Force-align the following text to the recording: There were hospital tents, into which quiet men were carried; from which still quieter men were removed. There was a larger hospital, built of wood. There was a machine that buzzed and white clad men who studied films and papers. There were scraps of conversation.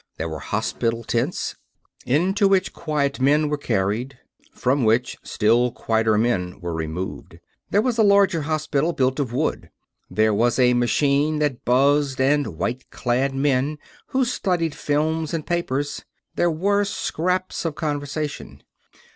There 0.17 0.29
were 0.29 0.39
hospital 0.39 1.03
tents, 1.03 1.55
into 2.07 2.47
which 2.47 2.73
quiet 2.73 3.19
men 3.19 3.49
were 3.49 3.57
carried; 3.59 4.17
from 4.51 4.83
which 4.83 5.15
still 5.21 5.71
quieter 5.71 6.17
men 6.17 6.59
were 6.59 6.73
removed. 6.73 7.37
There 7.69 7.83
was 7.83 7.99
a 7.99 8.03
larger 8.03 8.41
hospital, 8.41 8.93
built 8.93 9.19
of 9.19 9.31
wood. 9.31 9.69
There 10.09 10.33
was 10.33 10.57
a 10.57 10.73
machine 10.73 11.37
that 11.37 11.63
buzzed 11.65 12.19
and 12.19 12.57
white 12.57 12.89
clad 12.89 13.35
men 13.35 13.77
who 14.07 14.25
studied 14.25 14.73
films 14.73 15.35
and 15.35 15.45
papers. 15.45 16.03
There 16.33 16.49
were 16.49 16.83
scraps 16.83 17.63
of 17.63 17.75
conversation. 17.75 18.63